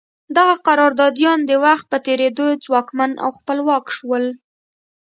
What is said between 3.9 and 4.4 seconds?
شول.